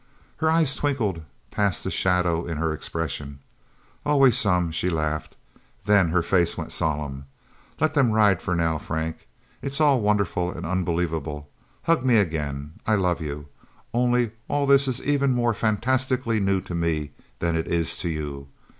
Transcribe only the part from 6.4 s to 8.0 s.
went solemn. "Let